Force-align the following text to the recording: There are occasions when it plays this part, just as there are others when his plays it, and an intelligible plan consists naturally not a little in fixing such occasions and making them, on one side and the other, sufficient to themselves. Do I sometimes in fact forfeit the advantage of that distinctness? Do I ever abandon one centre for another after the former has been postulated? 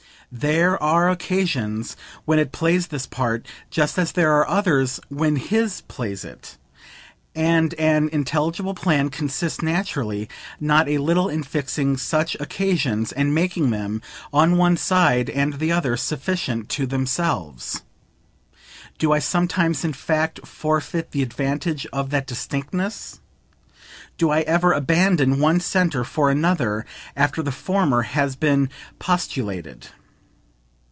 There 0.33 0.81
are 0.81 1.09
occasions 1.09 1.97
when 2.23 2.39
it 2.39 2.53
plays 2.53 2.87
this 2.87 3.05
part, 3.05 3.45
just 3.69 3.99
as 3.99 4.13
there 4.13 4.31
are 4.31 4.47
others 4.47 4.97
when 5.09 5.35
his 5.35 5.81
plays 5.89 6.23
it, 6.23 6.55
and 7.35 7.73
an 7.73 8.07
intelligible 8.13 8.73
plan 8.73 9.09
consists 9.09 9.61
naturally 9.61 10.29
not 10.57 10.87
a 10.87 10.99
little 10.99 11.27
in 11.27 11.43
fixing 11.43 11.97
such 11.97 12.35
occasions 12.39 13.11
and 13.11 13.35
making 13.35 13.71
them, 13.71 14.01
on 14.31 14.55
one 14.55 14.77
side 14.77 15.29
and 15.29 15.55
the 15.55 15.73
other, 15.73 15.97
sufficient 15.97 16.69
to 16.69 16.85
themselves. 16.87 17.81
Do 18.97 19.11
I 19.11 19.19
sometimes 19.19 19.83
in 19.83 19.91
fact 19.91 20.47
forfeit 20.47 21.11
the 21.11 21.23
advantage 21.23 21.85
of 21.91 22.09
that 22.11 22.25
distinctness? 22.25 23.19
Do 24.17 24.29
I 24.29 24.39
ever 24.43 24.71
abandon 24.71 25.41
one 25.41 25.59
centre 25.59 26.05
for 26.05 26.29
another 26.29 26.85
after 27.17 27.43
the 27.43 27.51
former 27.51 28.03
has 28.03 28.37
been 28.37 28.69
postulated? 28.97 29.87